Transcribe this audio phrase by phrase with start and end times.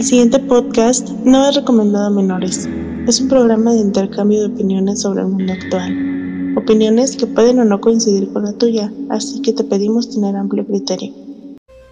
[0.00, 2.66] El siguiente podcast no es recomendado a menores.
[3.06, 6.56] Es un programa de intercambio de opiniones sobre el mundo actual.
[6.56, 10.64] Opiniones que pueden o no coincidir con la tuya, así que te pedimos tener amplio
[10.66, 11.12] criterio.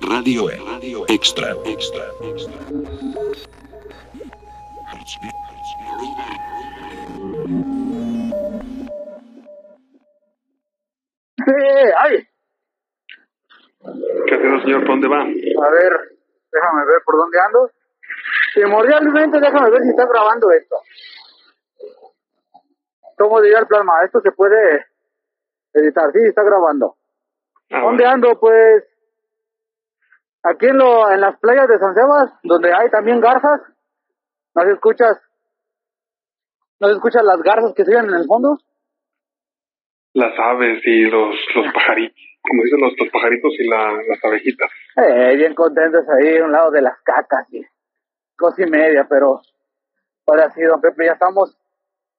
[0.01, 0.57] Radio E.
[0.57, 1.55] Radio Extra.
[1.67, 2.03] Extra.
[2.23, 2.55] Extra.
[11.36, 11.52] Sí,
[11.98, 12.27] ay,
[14.27, 14.80] ¿Qué haciendo, señor?
[14.80, 15.20] ¿Por dónde va?
[15.20, 15.93] a ver,
[16.50, 17.78] déjame ver por dónde ando.
[18.59, 20.76] Primordialmente, déjame ver si está grabando esto.
[23.16, 24.03] ¿Cómo diría el plasma?
[24.04, 24.85] Esto se puede
[25.75, 26.11] editar.
[26.12, 26.96] Sí, está grabando.
[27.71, 28.14] Ah, ¿Dónde bueno.
[28.14, 28.40] ando?
[28.40, 28.82] Pues
[30.43, 33.61] aquí en, lo, en las playas de San Sebas, donde hay también garzas.
[34.56, 35.20] ¿No se escuchas?
[36.80, 38.58] ¿No se escuchan las garzas que siguen en el fondo?
[40.14, 44.69] Las aves y los, los pajaritos, como dicen los, los pajaritos y la, las abejitas.
[44.97, 47.62] Eh, bien contentos ahí, a un lado de las cacas y
[48.39, 49.41] cosa y media, pero
[50.27, 51.56] ahora sí, don Pepe, ya estamos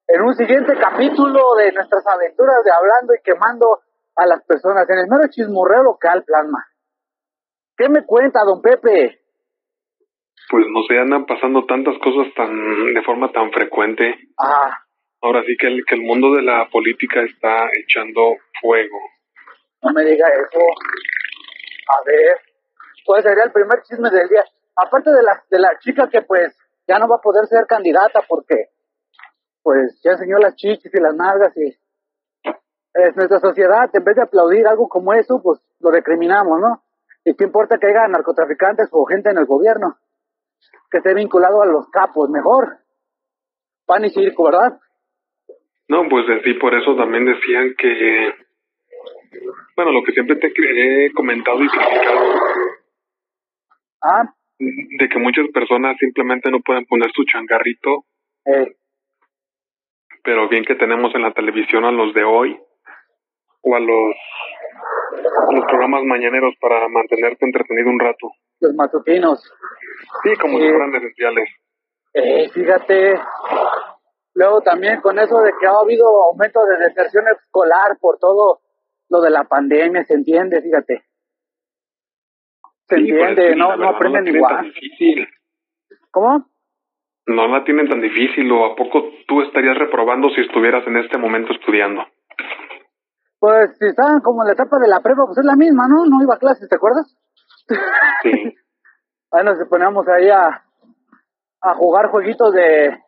[0.06, 3.80] en un siguiente capítulo de nuestras aventuras de hablando y quemando
[4.16, 6.64] a las personas en el mero chismorreo local, plasma.
[7.76, 9.20] ¿Qué me cuenta, don Pepe?
[10.50, 14.14] Pues no sé, andan pasando tantas cosas tan de forma tan frecuente.
[14.38, 14.78] Ah,
[15.22, 18.98] Ahora sí que el, que el mundo de la política está echando fuego.
[19.82, 20.58] no me diga eso.
[20.58, 22.40] A ver,
[23.04, 24.44] pues sería el primer chisme del día.
[24.82, 26.56] Aparte de la, de la chica que pues
[26.88, 28.70] ya no va a poder ser candidata porque
[29.62, 31.76] pues ya enseñó las chichis y las nalgas y
[32.94, 36.82] es nuestra sociedad, en vez de aplaudir algo como eso, pues lo recriminamos, ¿no?
[37.24, 39.96] ¿Y qué importa que haya narcotraficantes o gente en el gobierno?
[40.90, 42.78] Que esté vinculado a los capos, mejor.
[43.86, 44.80] Pan y circo, ¿verdad?
[45.88, 48.34] No, pues en sí, por eso también decían que,
[49.76, 52.20] bueno, lo que siempre te he comentado y criticado,
[54.02, 58.04] Ah, de que muchas personas simplemente no pueden poner su changarrito,
[58.44, 58.76] eh,
[60.22, 62.60] pero bien que tenemos en la televisión a los de hoy
[63.62, 64.14] o a los,
[65.48, 68.30] a los programas mañaneros para mantenerte entretenido un rato.
[68.60, 69.42] los matutinos.
[70.22, 70.64] Sí, como Sí.
[70.64, 71.48] si fueran esenciales.
[72.12, 73.18] Eh, fíjate,
[74.34, 78.60] luego también con eso de que ha habido aumento de deserción escolar por todo
[79.08, 81.02] lo de la pandemia, se entiende, fíjate.
[82.90, 84.64] Se Sí, pues, entiende, no, no aprenden tan igual.
[84.64, 85.26] difícil.
[86.10, 86.44] ¿Cómo?
[87.26, 91.16] No la tienen tan difícil, o a poco tú estarías reprobando si estuvieras en este
[91.16, 92.04] momento estudiando.
[93.38, 96.04] Pues si estaban como en la etapa de la prueba, pues es la misma, ¿no?
[96.04, 97.16] No iba a clases, ¿te acuerdas?
[98.22, 98.30] Sí.
[99.32, 100.64] Ahí nos poníamos ahí a,
[101.62, 102.98] a jugar jueguitos de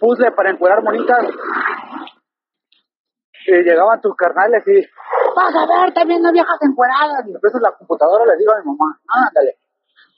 [0.00, 1.24] puzzle para encuerar monitas.
[3.46, 4.82] Y llegaban tus carnales y,
[5.38, 7.24] vas a ver, también no viejas encueradas.
[7.26, 9.52] Y después en la computadora le digo a mi mamá, ándale.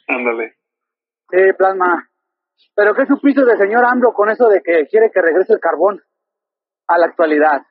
[0.08, 0.54] Ándale.
[1.30, 2.08] Sí, plasma.
[2.74, 6.00] Pero ¿qué supiste del señor AMLO con eso de que quiere que regrese el carbón
[6.88, 7.62] a la actualidad?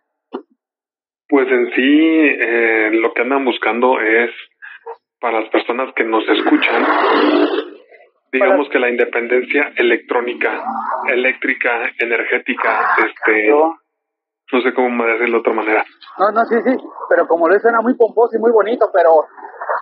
[1.28, 2.10] Pues en sí,
[2.42, 4.31] eh, lo que andan buscando es,
[5.20, 6.86] para las personas que nos escuchan,
[8.31, 10.64] digamos que la independencia electrónica,
[11.08, 13.78] eléctrica, energética, este, No,
[14.52, 15.86] no sé cómo decirlo de otra manera.
[16.18, 16.76] no, no, sí, sí,
[17.10, 19.26] pero como lo suena muy pomposo y muy bonito, pero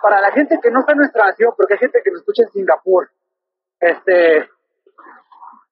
[0.02, 2.42] para la gente que no está en nuestra nación, porque hay gente que nos escucha
[2.42, 3.08] en Singapur,
[3.80, 4.48] este,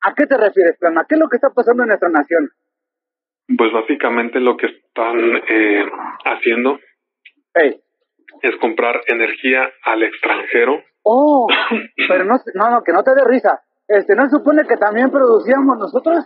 [0.02, 1.04] ¿a qué te refieres, Plasma?
[1.08, 2.50] ¿Qué es lo que está pasando en nuestra nación?
[3.56, 5.18] Pues básicamente lo que están
[5.48, 5.84] eh,
[6.24, 6.78] haciendo
[7.54, 7.80] Hey.
[8.42, 10.82] es comprar energía al extranjero.
[11.02, 11.46] Oh,
[12.08, 13.60] pero no, no, no, que no te dé risa.
[13.86, 16.24] Este, ¿no se supone que también producíamos nosotros?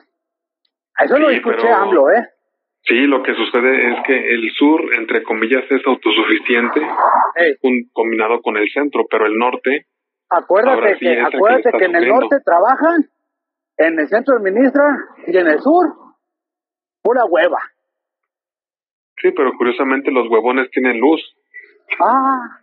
[0.98, 2.26] Eso lo escuché pero- AMLO, ¿eh?
[2.84, 6.80] Sí, lo que sucede es que el sur, entre comillas, es autosuficiente,
[7.36, 7.54] Hey.
[7.62, 9.86] un- combinado con el centro, pero el norte,
[10.30, 13.04] Acuérdate sí que, acuérdate que en el norte trabajan,
[13.76, 14.96] en el centro administran
[15.26, 15.86] y en el sur,
[17.02, 17.58] pura hueva.
[19.20, 21.20] sí, pero curiosamente los huevones tienen luz.
[22.00, 22.60] Ah,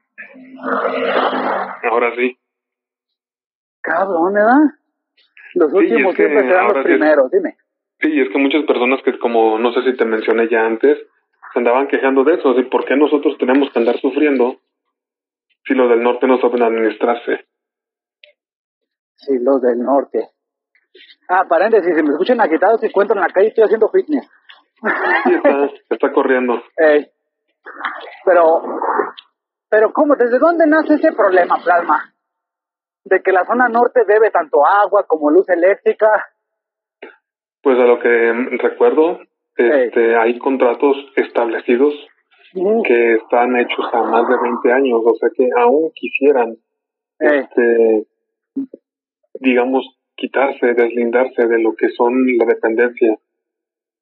[1.84, 2.38] Ahora sí.
[3.82, 4.58] cabrón, ¿verdad?
[5.54, 7.58] Los Sí, últimos siempre serán los es- primeros, dime.
[8.00, 11.00] Sí, es que muchas personas que, como no sé si te mencioné ya antes,
[11.54, 14.58] se andaban quejando de eso, de por qué nosotros tenemos que andar sufriendo
[15.66, 17.46] si los del norte no saben administrarse.
[19.16, 20.30] Sí, los del norte.
[21.28, 24.30] Ah, paréntesis, si me escuchan agitados y encuentro en la calle, estoy haciendo fitness.
[25.26, 26.62] Sí, está, está corriendo.
[28.26, 28.62] Pero,
[29.70, 30.16] pero ¿cómo?
[30.16, 32.14] ¿Desde dónde nace ese problema, Plasma?
[33.04, 36.08] De que la zona norte debe tanto agua como luz eléctrica.
[37.68, 38.34] Pues a lo que
[38.64, 39.20] recuerdo,
[39.58, 41.94] este, hay contratos establecidos
[42.86, 46.56] que están hechos a más de 20 años, o sea que aún quisieran
[47.20, 48.06] este,
[49.42, 49.86] digamos,
[50.16, 53.18] quitarse, deslindarse de lo que son la dependencia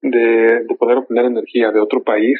[0.00, 2.38] de, de poder obtener energía de otro país,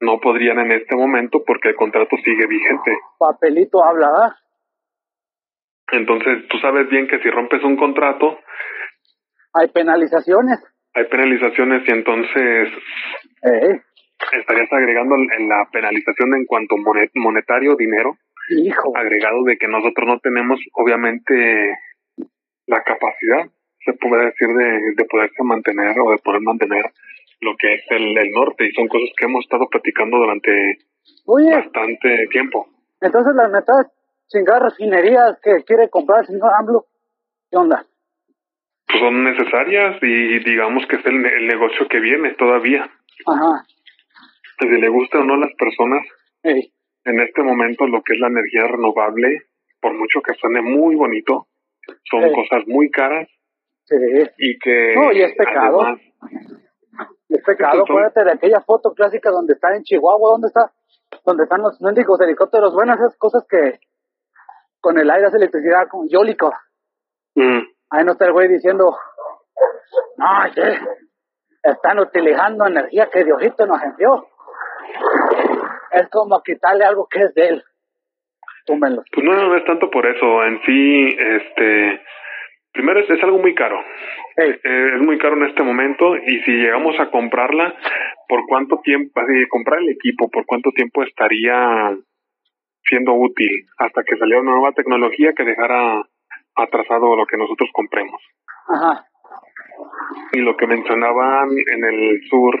[0.00, 2.90] no podrían en este momento porque el contrato sigue vigente.
[3.20, 4.36] papelito habla.
[5.92, 8.36] Entonces, tú sabes bien que si rompes un contrato,
[9.54, 10.58] Hay penalizaciones.
[10.94, 12.68] hay penalizaciones y entonces
[13.42, 13.80] Eh,
[14.40, 18.16] estarías agregando en la penalización en cuanto monet- monetario, dinero,
[18.50, 18.96] hijo.
[18.96, 21.76] agregado de que nosotros no tenemos, obviamente,
[22.66, 23.46] la capacidad,
[23.84, 26.84] se puede decir, de, de poderse mantener o de poder mantener
[27.40, 28.66] lo que es el, el norte.
[28.66, 30.78] Y son cosas que hemos estado platicando durante
[31.26, 32.66] Oye, bastante tiempo.
[33.00, 33.86] entonces las metas
[34.26, 36.84] chingadas refinerías que quiere comprar señor AMLO,
[37.50, 37.86] ¿qué onda?
[38.88, 42.90] Pues son necesarias y digamos que es el, el negocio que viene todavía.
[43.26, 43.64] Ajá.
[44.58, 46.04] Si le gusta o no a las personas,
[46.42, 46.72] Ey,
[47.04, 49.42] en este momento lo que es la energía renovable,
[49.80, 51.46] por mucho que suene muy bonito,
[52.10, 53.28] son cosas muy caras
[53.84, 53.96] sí.
[54.38, 55.82] y que No, y es pecado.
[55.82, 56.00] además,
[57.28, 60.72] Es pecado, acuérdate de aquella foto clásica donde está en Chihuahua, ¿dónde está?
[61.24, 63.78] Donde están los mendigos helicópteros, buenas esas cosas que
[64.80, 66.52] con el aire hace electricidad, con yólico.
[67.34, 68.96] mm, Ahí no está el güey diciendo,
[70.16, 70.60] no, sí,
[71.62, 74.26] están utilizando energía que Diosito nos envió.
[75.92, 77.64] Es como quitarle algo que es de él.
[78.66, 79.02] Túmenlo.
[79.10, 82.02] pues no, no es tanto por eso, en sí, este,
[82.72, 83.82] primero es, es algo muy caro,
[84.36, 87.74] Ey, Eh, es muy caro en este momento y si llegamos a comprarla,
[88.28, 91.96] ¿por cuánto tiempo, así, comprar el equipo, por cuánto tiempo estaría
[92.84, 96.02] siendo útil hasta que saliera una nueva tecnología que dejara
[96.64, 98.20] atrasado lo que nosotros compremos?
[98.68, 99.06] ajá,
[100.32, 102.54] Y lo que mencionaban en el sur,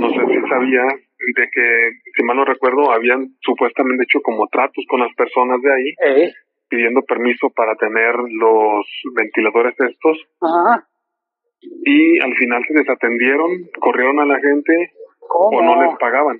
[0.00, 0.94] no sé si sabías,
[1.36, 5.72] de que, si mal no recuerdo, habían supuestamente hecho como tratos con las personas de
[5.74, 6.32] ahí, ey,
[6.68, 10.86] pidiendo permiso para tener los ventiladores estos, ajá.
[11.60, 13.50] y al final se desatendieron,
[13.80, 15.58] corrieron a la gente ¿Cómo?
[15.58, 16.38] o no les pagaban.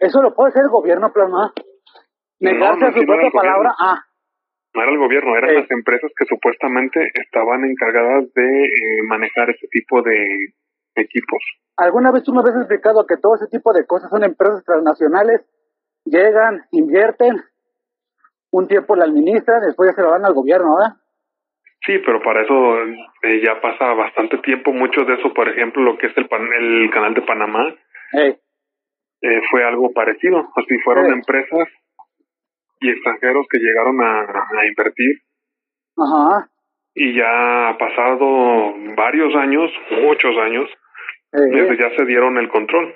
[0.00, 1.52] Eso lo puede hacer el gobierno, plasma.
[2.40, 3.40] Negarse No, no, a su propia el gobierno.
[3.40, 3.70] palabra.
[3.80, 4.02] Ah,
[4.74, 5.56] No era el gobierno, eran Sí.
[5.56, 10.26] las empresas que supuestamente estaban encargadas de eh, manejar ese tipo de
[10.96, 11.42] equipos.
[11.76, 15.40] alguna vez tú me habías explicado que todo ese tipo de cosas son empresas transnacionales.
[16.04, 17.40] Llegan, invierten,
[18.50, 20.96] un tiempo la administran, después ya se lo dan al gobierno, ¿verdad?
[21.86, 22.78] Sí, pero para eso
[23.22, 24.72] eh, ya pasa bastante tiempo.
[24.72, 27.74] Mucho de eso, por ejemplo, lo que es el, pan- el canal de Panamá,
[28.12, 30.48] eh, fue algo parecido.
[30.56, 31.68] Así fueron empresas
[32.84, 35.22] y extranjeros que llegaron a, a invertir
[35.96, 36.50] ajá.
[36.94, 39.70] y ya ha pasado varios años,
[40.02, 40.68] muchos años,
[41.32, 42.94] ey, desde ya se dieron el control.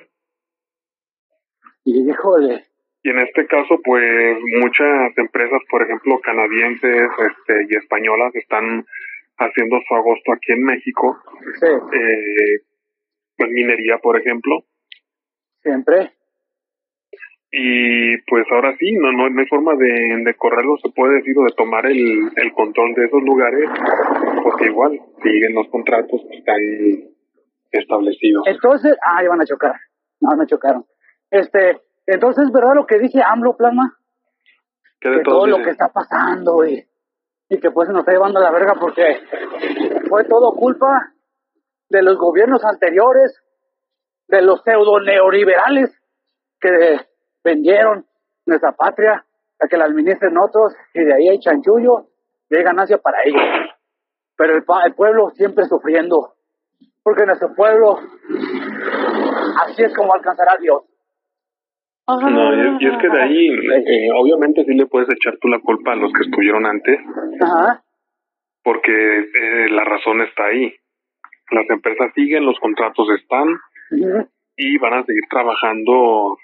[1.85, 2.64] y híjole,
[3.02, 8.85] Y en este caso, pues muchas empresas, por ejemplo, canadienses este, y españolas, están
[9.38, 11.17] haciendo su agosto aquí en México,
[11.61, 12.61] sí, eh,
[13.38, 14.64] en minería, por ejemplo,
[15.62, 16.17] siempre.
[17.50, 21.34] Y pues ahora sí, no, no, no hay forma de, de correrlo, se puede decir,
[21.38, 23.70] o de tomar el, el control de esos lugares,
[24.42, 26.60] porque igual siguen los contratos que están
[27.72, 28.44] establecidos.
[28.46, 29.74] Entonces, ah, iban a chocar.
[30.20, 30.84] No, no chocaron.
[31.30, 33.96] Este, entonces, ¿verdad lo que dice AMLO, Plasma?
[35.00, 36.84] ¿Qué de que todo lo que está pasando y,
[37.48, 39.20] y que pues se nos está llevando a la verga porque
[40.08, 41.12] fue todo culpa
[41.88, 43.42] de los gobiernos anteriores,
[44.26, 45.96] de los pseudo neoliberales
[46.61, 47.07] que
[47.49, 48.05] vendieron
[48.47, 49.25] nuestra patria
[49.61, 52.07] a que la administren otros y de ahí hay chanchullo
[52.50, 53.43] y hay ganancia para ellos.
[54.37, 56.35] Pero el, pa- el pueblo siempre sufriendo,
[57.02, 57.99] porque nuestro pueblo
[59.64, 60.83] así es como alcanzará a Dios.
[62.09, 65.59] No, y, y es que de ahí, eh, obviamente sí le puedes echar tú la
[65.61, 66.99] culpa a los que estuvieron antes,
[67.40, 67.83] Ajá,
[68.62, 70.73] porque eh, la razón está ahí.
[71.50, 73.49] Las empresas siguen, los contratos están
[74.57, 76.37] y van a seguir trabajando.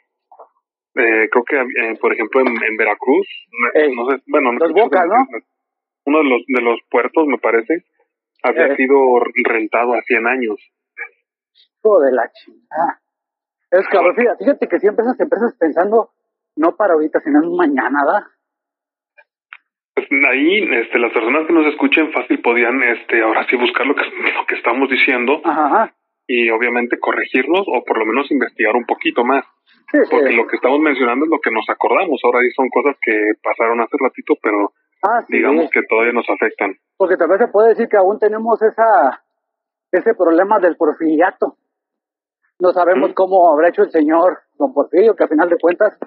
[0.97, 4.59] Eh, creo que, eh, por ejemplo, en, en Veracruz, no- Ey, no sé, bueno, no
[4.61, 5.27] los sé si- Bocas, ¿no?
[6.07, 7.85] uno de los, de los puertos, me parece,
[8.43, 8.77] había Ey.
[8.77, 8.97] sido
[9.45, 10.57] rentado a 100 años.
[11.83, 13.01] Hijo de la chingada.
[13.71, 16.11] Es que, ver, fíjate, fíjate que siempre esas empresas pensando
[16.57, 18.23] no para ahorita, sino en mañana, ¿verdad?
[19.95, 23.95] Pues ahí, este, las personas que nos escuchen fácil podían, este, ahora sí buscar lo
[23.95, 25.95] que, lo que estamos diciendo Ajá, ajá.
[26.27, 29.45] Y obviamente corregirlos o por lo menos investigar un poquito más.
[29.93, 30.37] Sí, Porque sí.
[30.37, 32.21] lo que estamos mencionando es lo que nos acordamos.
[32.25, 35.37] Ahora sí son cosas que pasaron hace ratito, pero Ah, sí.
[35.37, 36.75] digamos que todavía nos afectan.
[36.97, 39.23] Porque tal vez se puede decir que aún tenemos esa
[39.93, 41.57] ese problema del porfiriato.
[42.59, 43.15] No sabemos Mm.
[43.15, 45.99] cómo habrá hecho el señor don Porfirio, que a final de cuentas,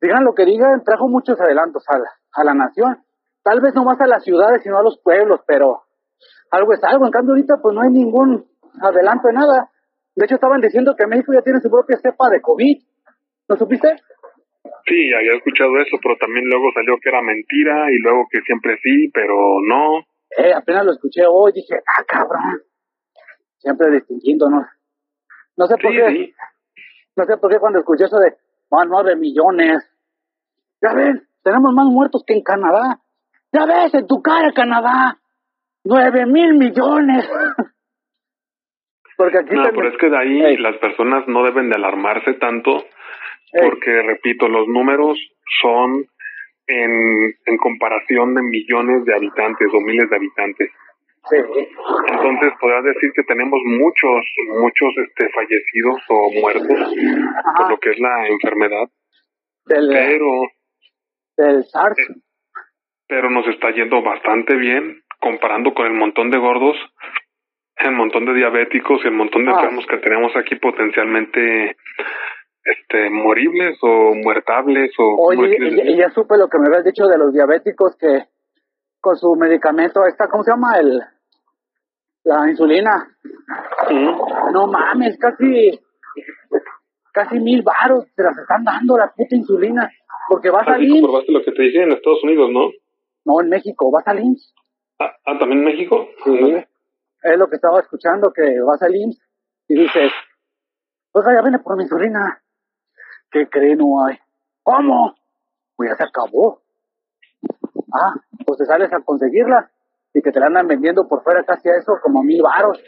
[0.00, 2.98] digan lo que digan, trajo muchos adelantos a la, a la nación
[3.42, 5.82] Tal vez no más a las ciudades, sino a los pueblos, pero
[6.50, 7.06] algo es algo.
[7.06, 8.44] En cambio, ahorita pues no hay ningún
[8.80, 9.70] adelanto de nada.
[10.14, 12.76] De hecho, estaban diciendo que México ya tiene su propia cepa de COVID.
[13.48, 13.96] ¿No supiste?
[14.86, 18.76] Sí, había escuchado eso, pero también luego salió que era mentira y luego que siempre
[18.82, 19.34] sí, pero
[19.68, 20.00] no.
[20.36, 22.62] Eh, apenas lo escuché hoy, dije, ah, cabrón.
[23.58, 24.66] Siempre distinguiéndonos.
[25.56, 26.08] No sé por qué.
[26.10, 26.34] sí.
[27.16, 28.34] No sé por qué cuando escuché eso de
[28.70, 29.84] más nueve millones.
[30.80, 33.00] Ya ven, tenemos más muertos que en Canadá.
[33.52, 35.18] Ya ves, en tu cara, Canadá.
[35.84, 37.28] Nueve mil millones.
[39.20, 40.56] Porque aquí No, también- pero es que de ahí Ey.
[40.56, 42.86] las personas no deben de alarmarse tanto
[43.52, 43.68] Ey.
[43.68, 45.18] porque, repito, los números
[45.60, 46.06] son
[46.66, 50.70] en, en comparación de millones de habitantes o miles de habitantes.
[51.28, 51.36] Sí.
[51.36, 54.24] Entonces podrás decir que tenemos muchos,
[54.58, 56.94] muchos este, fallecidos o muertos
[57.58, 58.88] por lo que es la enfermedad,
[59.66, 60.30] Del, pero,
[61.36, 61.98] del SARS.
[63.06, 66.76] pero nos está yendo bastante bien comparando con el montón de gordos,
[67.88, 69.54] el montón de diabéticos y el montón de Ah.
[69.54, 71.76] enfermos que tenemos aquí potencialmente
[72.64, 77.06] este moribles o muertables o ¿cómo Oye, y, ya supe lo que me habías dicho
[77.06, 78.24] de los diabéticos que
[79.00, 80.78] con su medicamento, esta, ¿cómo se llama?
[80.78, 81.00] El,
[82.24, 83.08] la insulina.
[84.52, 85.80] No mames, casi,
[87.12, 89.90] casi mil varos se las están dando la puta insulina.
[90.28, 92.70] Porque va a Así salir, comprobaste lo que te dije en Estados Unidos, ¿no?
[93.24, 94.36] no en México, va a salir.
[94.98, 96.08] Ah, ah, ¿también en México?
[96.24, 96.64] Sí.
[97.22, 99.20] Es lo que estaba escuchando, que vas al IMSS
[99.68, 100.12] y dices,
[101.12, 102.42] oiga, ya viene por mi insulina.
[103.30, 103.76] ¿Qué cree?
[103.76, 104.18] No hay.
[104.62, 105.14] ¿Cómo?
[105.76, 106.62] Pues ya se acabó.
[107.92, 108.14] Ah,
[108.46, 109.70] pues te sales a conseguirla
[110.14, 112.82] y que te la andan vendiendo por fuera casi a eso como mil varos.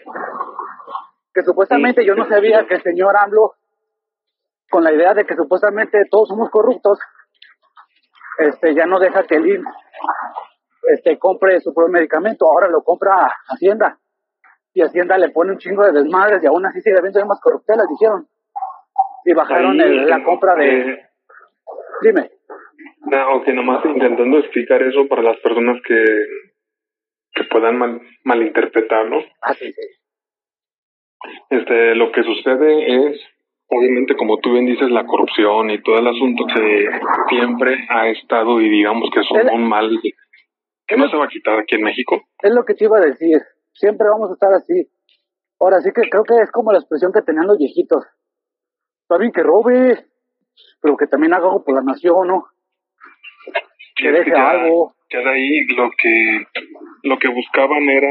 [1.34, 3.54] Que supuestamente yo no sabía que el señor AMLO,
[4.70, 6.98] con la idea de que supuestamente todos somos corruptos,
[8.38, 9.68] este ya no deja que el IMSS
[10.82, 13.98] este, compre su propio medicamento, ahora lo compra Hacienda.
[14.74, 17.86] Y Hacienda le pone un chingo de desmadres y aún así sigue habiendo más corruptelas,
[17.88, 18.26] dijeron.
[19.24, 20.80] Y bajaron Ahí, el- la compra de...
[20.92, 21.06] eh,
[22.02, 22.30] Dime.
[23.06, 26.02] No, ok, nomás intentando explicar eso para las personas que,
[27.32, 29.22] que puedan mal, malinterpretarlo.
[29.42, 29.82] Ah, sí, sí.
[31.50, 33.20] Este, lo que sucede es,
[33.68, 36.88] obviamente, como tú bien dices, la corrupción y todo el asunto que
[37.28, 39.90] siempre ha estado y digamos que son El- un mal
[40.86, 42.22] que no se va a quitar aquí en México.
[42.42, 43.38] Es lo que te iba a decir.
[43.74, 44.90] Siempre vamos a estar así.
[45.60, 48.04] Ahora sí que creo que es como la expresión que tenían los viejitos.
[49.02, 50.06] Está bien que robe,
[50.80, 52.46] pero que también haga algo por la nación, ¿no?
[53.96, 54.94] Que deje ya, algo.
[55.10, 56.46] ya de ahí lo que
[57.04, 58.08] lo que buscaban era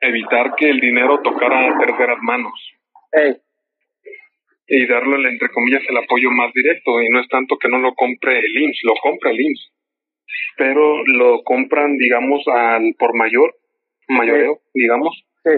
[0.00, 2.52] evitar que el dinero tocara a terceras manos
[3.12, 3.36] Ey,
[4.68, 7.94] y darle entre comillas el apoyo más directo y no es tanto que no lo
[7.94, 9.72] compre el IMSS, lo compra el IMSS,
[10.56, 13.54] pero lo compran digamos al por mayor,
[14.08, 15.50] mayoreo, digamos, sí,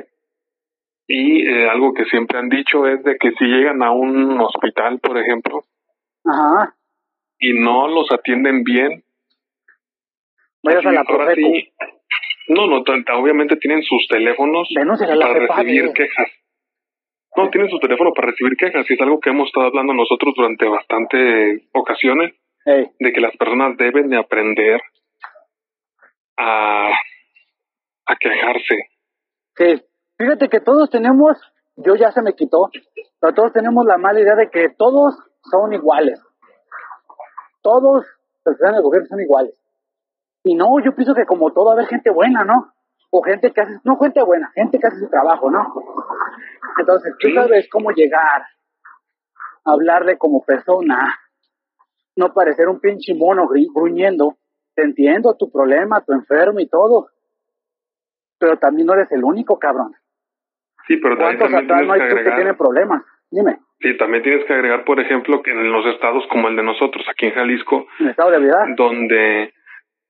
[1.13, 5.01] y eh, algo que siempre han dicho es de que si llegan a un hospital,
[5.01, 5.65] por ejemplo,
[6.25, 6.77] ajá.
[7.39, 9.03] y no los atienden bien,
[10.63, 11.49] Vayas a la ahora Profeco.
[11.49, 11.73] sí,
[12.49, 12.83] no, no,
[13.19, 16.29] obviamente tienen sus teléfonos Denúnciale para recibir quejas.
[17.37, 20.35] No, tienen su teléfono para recibir quejas y es algo que hemos estado hablando nosotros
[20.37, 22.35] durante bastantes ocasiones,
[22.67, 24.81] de que las personas deben de aprender
[26.37, 26.93] a,
[28.11, 28.77] a quejarse.
[29.57, 29.85] sí.
[30.21, 31.39] Fíjate que todos tenemos,
[31.77, 32.69] yo ya se me quitó,
[33.19, 35.15] pero todos tenemos la mala idea de que todos
[35.51, 36.21] son iguales.
[37.63, 38.05] Todos
[38.45, 39.55] los que están en el gobierno son iguales.
[40.45, 42.71] Y no, yo pienso que como todo, va a haber gente buena, ¿no?
[43.11, 45.73] O gente que hace, no gente buena, gente que hace su trabajo, ¿no?
[46.79, 48.43] Entonces, tú sabes cómo llegar,
[49.65, 51.19] hablarle como persona,
[52.17, 54.37] no parecer un pinche mono gruñendo.
[54.75, 57.09] Te entiendo tu problema, tu enfermo y todo.
[58.41, 59.93] Pero también no eres el único, cabrón.
[60.89, 63.03] Sí, pero también, ¿Cuántos también atrás no tienes hay que que tienen agregar, problemas?
[63.31, 66.65] Dime, sí, también tienes que agregar, por ejemplo, que en los estados como el de
[66.65, 68.65] nosotros, aquí en Jalisco, en estado de habilidad.
[68.77, 69.53] donde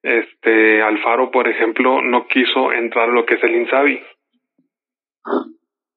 [0.02, 4.00] este Alfaro, por ejemplo, no quiso entrar a lo que es el INSABI.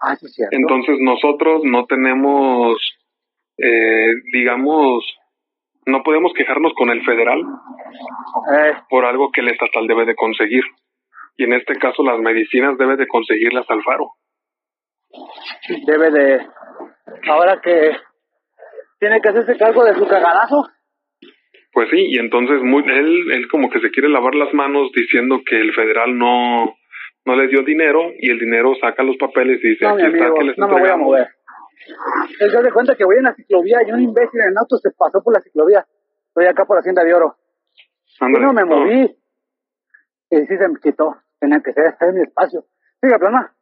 [0.02, 0.56] Ah, sí, cierto.
[0.58, 2.78] Entonces nosotros no tenemos,
[3.58, 5.06] eh, digamos,
[5.86, 10.64] no podemos quejarnos con el federal Eh, por algo que el estatal debe de conseguir.
[11.38, 14.12] Y en este caso las medicinas debe de conseguirlas Alfaro.
[15.88, 16.48] debe de.
[17.30, 17.92] Ahora que
[19.00, 20.68] tiene que hacerse cargo de su cagadazo.
[21.74, 25.42] Pues sí, y entonces muy, él, él como que se quiere lavar las manos diciendo
[25.44, 26.76] que el federal no,
[27.26, 30.44] no le dio dinero y el dinero saca los papeles y dice, No, está que
[30.44, 31.06] les no me voy a entregamos".
[31.08, 31.28] mover.
[32.40, 34.92] Él se da cuenta que voy en la ciclovía y un imbécil en auto se
[34.98, 35.84] pasó por la ciclovía.
[36.28, 37.36] Estoy acá por Hacienda de Oro.
[38.22, 38.68] Y no me no.
[38.68, 39.02] moví.
[40.30, 41.16] Y sí se me quitó.
[41.44, 42.64] Tenía que ser, este es mi espacio.
[43.02, 43.54] Siga, plana.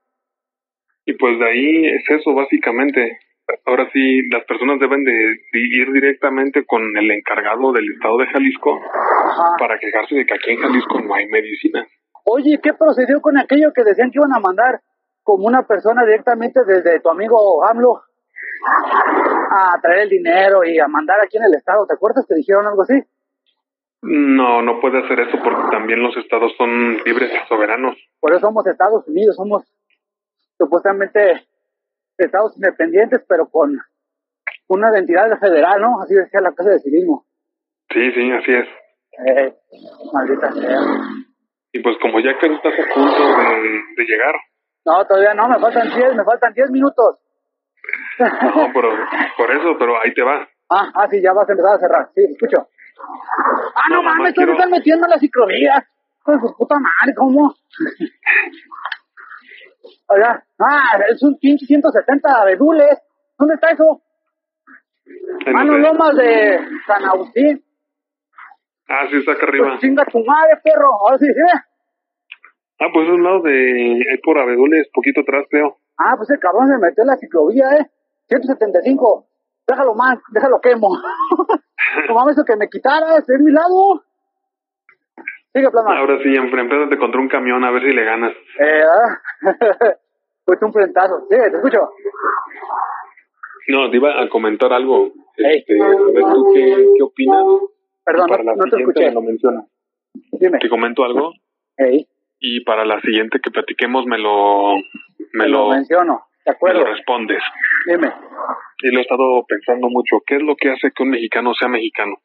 [1.03, 3.17] Y pues de ahí es eso, básicamente.
[3.65, 8.27] Ahora sí, las personas deben de, de ir directamente con el encargado del estado de
[8.27, 9.55] Jalisco Ajá.
[9.57, 11.83] para quejarse de que aquí en Jalisco no hay medicina.
[12.23, 14.81] Oye, ¿qué procedió con aquello que decían que iban a mandar
[15.23, 17.99] como una persona directamente desde tu amigo AMLO
[19.49, 21.87] a traer el dinero y a mandar aquí en el estado?
[21.87, 23.01] ¿Te acuerdas que dijeron algo así?
[24.03, 27.95] No, no puede hacer eso porque también los estados son libres y soberanos.
[28.19, 29.63] Por eso somos Estados Unidos, somos
[30.57, 31.45] supuestamente
[32.17, 33.77] estados independientes, pero con
[34.67, 36.01] una identidad federal, ¿no?
[36.01, 37.25] Así decía la Casa de Civismo.
[37.93, 38.67] Sí, sí, así es.
[39.27, 39.53] Eh,
[40.13, 40.79] maldita sea.
[41.73, 44.35] Y pues como ya que estás a punto de, de llegar,
[44.85, 47.17] No, todavía no, me faltan 10, me faltan 10 minutos.
[48.19, 48.89] no, pero
[49.37, 50.47] por eso, pero ahí te va.
[50.69, 52.09] Ah, ah, sí, ya vas a empezar a cerrar.
[52.15, 52.67] Sí, escucho.
[53.75, 55.83] Ah, no, mames, quiero- ¿dónde están metiendo las ciclovías?
[56.23, 57.53] Con su puta madre, ¿cómo?
[60.07, 62.99] Oiga, ah, es un pinche 170 abedules.
[63.37, 64.01] ¿Dónde está eso?
[65.45, 65.81] En no los sé.
[65.81, 67.63] lomas de San Agustín.
[68.87, 69.69] Ah, sí, está acá arriba.
[69.69, 70.93] Pues chinga tu madre, perro.
[70.99, 71.59] Ahora sí, ¿eh?
[72.79, 73.51] Ah, pues es un lado de...
[74.11, 75.77] Ahí por Abedules, poquito atrás, creo.
[75.97, 77.89] Ah, pues el cabrón se metió en la ciclovía, ¿eh?
[78.27, 79.27] 175.
[79.71, 80.89] Déjalo más, déjalo quemo.
[82.07, 84.03] no mames, eso que me quitaras, es mi lado.
[85.53, 85.97] Sigue, plana.
[85.99, 88.31] Ahora sí, enfréntate contra un camión a ver si le ganas.
[88.59, 89.19] Eh, ah.
[90.45, 91.27] Fuiste un frentazo.
[91.29, 91.89] Sí, te escucho.
[93.69, 95.11] No, te iba a comentar algo.
[95.37, 97.45] Este, a ver tú qué, qué opinas.
[98.03, 99.05] Perdón, Para no, la no te escuché.
[99.05, 99.65] me lo mencionas.
[100.33, 100.59] Dime.
[100.59, 101.31] Te comento algo
[101.77, 102.05] Ey,
[102.39, 104.75] y para la siguiente que platiquemos me lo,
[105.33, 106.25] me te lo lo, menciono.
[106.45, 106.79] De me acuerdo.
[106.79, 107.41] lo respondes.
[107.85, 108.11] Dime.
[108.81, 110.17] Y lo he estado pensando mucho.
[110.25, 112.15] ¿Qué es lo que hace que un mexicano sea mexicano?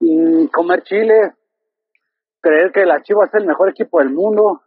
[0.00, 1.32] Mm, comer chile.
[2.40, 4.62] Creer que la Chivas es el mejor equipo del mundo.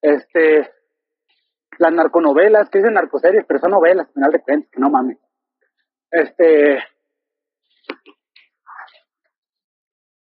[0.00, 0.70] Este.
[1.78, 5.18] Las narconovelas, que dicen narcoseries, pero son novelas, al final de cuentas, que no mames.
[6.10, 6.78] Este.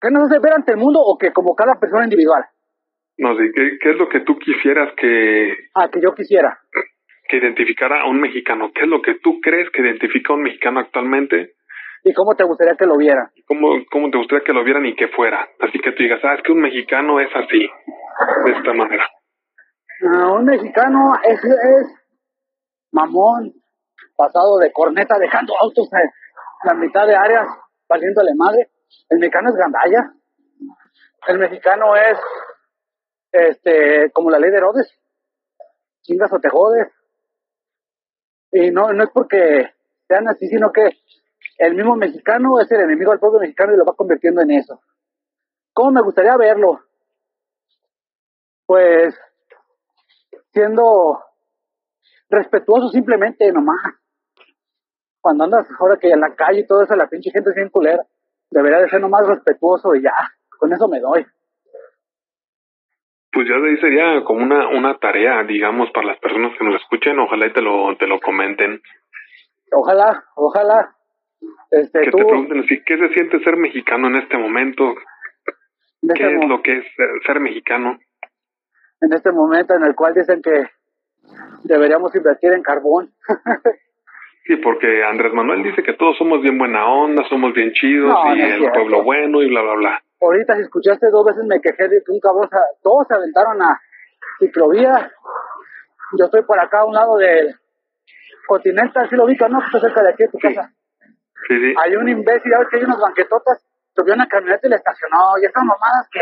[0.01, 2.45] ¿Qué nos hace ver ante el mundo o que como cada persona individual?
[3.19, 6.61] No sé, ¿qué, qué es lo que tú quisieras que, Ah, que yo quisiera.
[7.29, 8.73] Que identificara a un mexicano?
[8.75, 11.55] ¿Qué es lo que tú crees que identifica a un mexicano actualmente?
[12.05, 13.31] ¿Y cómo te gustaría que lo viera?
[13.47, 15.49] ¿Cómo, ¿Cómo te gustaría que lo vieran y que fuera?
[15.61, 17.69] Así que tú digas, ah, es que un mexicano es así,
[18.45, 19.09] de esta manera.
[20.05, 21.87] Ah, un mexicano es, es
[22.93, 23.53] mamón,
[24.17, 26.11] pasado de corneta, dejando autos en
[26.65, 27.49] la mitad de áreas,
[27.89, 28.71] valiéndole madre.
[29.09, 30.13] El mexicano es gandalla.
[31.27, 32.19] El mexicano es,
[33.33, 34.97] este, como la ley de Herodes.
[36.03, 36.89] Chingas o te jodes.
[38.53, 39.71] Y no, no es porque
[40.07, 40.91] sean así, sino que
[41.59, 44.81] el mismo mexicano es el enemigo del pueblo mexicano y lo va convirtiendo en eso.
[45.73, 46.81] ¿Cómo me gustaría verlo?
[48.67, 49.15] Pues
[50.53, 51.23] siendo
[52.29, 53.95] respetuoso simplemente nomás.
[55.21, 57.71] Cuando andas ahora que en la calle y todo eso, la pinche gente es bien
[57.71, 58.05] culera.
[58.51, 60.15] Debería de ser nomás respetuoso y ya,
[60.59, 61.27] con eso me doy.
[63.37, 66.81] Pues ya de ahí sería como una, una tarea, digamos, para las personas que nos
[66.81, 68.81] escuchen, ojalá y te lo, te lo comenten.
[69.73, 70.95] Ojalá, ojalá.
[71.71, 74.95] Este, Que tú, te pregunten así, ¿qué se siente ser mexicano en este momento?
[76.01, 77.99] en ¿Qué este, es lo que es ser, ser mexicano?
[79.03, 80.71] en este momento en el cual dicen que
[81.65, 83.11] deberíamos invertir en carbón.
[84.47, 88.33] Sí, porque Andrés Manuel dice que todos somos bien buena onda, somos bien chidos No,
[88.33, 90.03] y no el pueblo bueno y bla, bla, bla.
[90.21, 92.49] Ahorita, si escuchaste dos veces, me quejé de que un cabrón,
[92.83, 93.81] todos se aventaron a
[94.39, 95.13] ciclovía.
[96.19, 97.55] Yo estoy por acá a un lado del
[98.47, 99.59] Continental, si lo ubican, ¿no?
[99.59, 100.73] Que está cerca de aquí de tu casa.
[101.49, 101.75] Sí, sí.
[101.83, 103.63] Hay un imbécil, ya ves que hay unas banquetotas,
[103.95, 105.39] subió una camioneta y la estacionó.
[105.41, 106.21] Y estas mamadas que.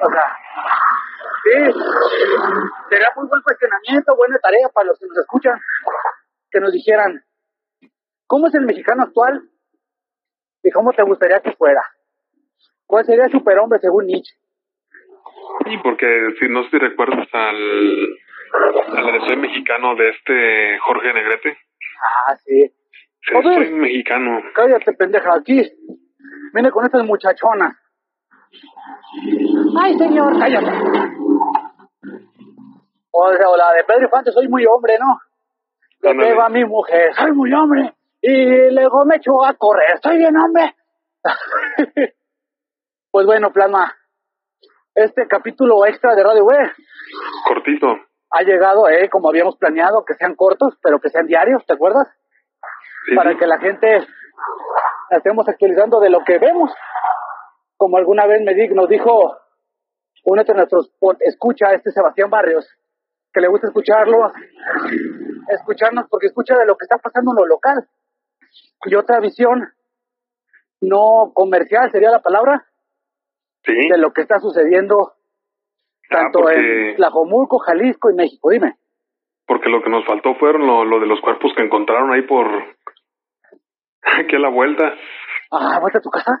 [0.00, 0.36] O sea,
[1.44, 1.80] sí,
[2.88, 5.60] sería muy buen cuestionamiento, buena tarea para los que nos escuchan,
[6.50, 7.22] que nos dijeran,
[8.26, 9.42] ¿cómo es el mexicano actual
[10.62, 11.82] y cómo te gustaría que fuera?
[12.88, 14.34] ¿Cuál sería el superhombre según Nietzsche?
[15.66, 16.06] Sí, porque
[16.40, 18.08] si no sé si recuerdas al,
[18.96, 21.58] al Mexicano de este Jorge Negrete.
[22.26, 22.72] Ah, sí.
[23.30, 24.40] Soy mexicano.
[24.54, 25.62] Cállate, pendeja, aquí.
[26.54, 27.76] Viene con estas muchachonas.
[29.82, 30.70] Ay, señor, cállate.
[33.10, 35.18] O sea, o la de Pedro Infante, soy muy hombre, ¿no?
[36.00, 36.28] Le Ándale.
[36.30, 37.92] pego a mi mujer, soy muy hombre.
[38.22, 40.74] Y luego me echo a correr, soy bien hombre.
[43.10, 43.94] pues bueno, Plasma.
[44.94, 46.72] Este capítulo extra de Radio Web
[47.46, 47.86] Cortito.
[48.30, 52.08] ha llegado, eh, como habíamos planeado, que sean cortos, pero que sean diarios, ¿te acuerdas?
[53.06, 53.38] Sí, para sí.
[53.38, 54.06] que la gente
[55.10, 56.70] la estemos actualizando de lo que vemos.
[57.76, 59.38] como alguna vez me di, nos dijo
[60.24, 62.68] uno de nuestros escucha, este Sebastián Barrios,
[63.32, 64.32] que le gusta escucharlo,
[65.48, 67.88] escucharnos porque escucha de lo que está pasando en lo local.
[68.84, 69.72] Y otra visión
[70.80, 72.66] no comercial sería la palabra
[73.68, 73.88] Sí.
[73.88, 75.12] de lo que está sucediendo
[76.10, 78.50] Ah, tanto porque, en Tlajomulco, Jalisco y México.
[78.50, 78.76] Dime.
[79.46, 82.46] porque lo que nos faltó fueron lo, lo de los cuerpos que encontraron ahí por...
[84.02, 84.94] Aquí a la vuelta.
[85.50, 86.32] Ah, ¿vas a tu casa?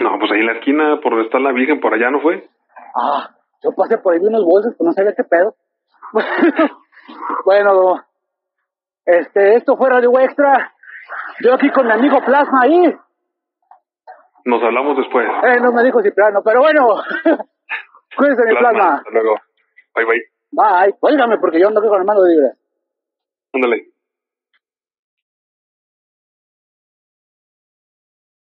[0.00, 2.48] No, pues ahí en la esquina, por donde está la Virgen, por allá, ¿no fue?
[2.94, 3.30] Ah,
[3.62, 5.54] yo pasé por ahí unos bolsos, pero no sabía qué pedo.
[7.44, 8.04] bueno,
[9.04, 10.72] este, esto fue Radio Extra.
[11.40, 12.94] Yo aquí con mi amigo Plasma ahí.
[14.44, 15.26] Nos hablamos después.
[15.44, 16.96] Eh, no me dijo Cipriano, pero bueno.
[18.16, 18.94] Cuídense, mi Plasma.
[18.96, 19.36] Hasta luego.
[19.94, 20.22] Bye, bye.
[20.50, 20.94] Bye.
[20.98, 22.52] Cuélgame porque yo ando aquí con el mando libre.
[23.52, 23.89] Ándale.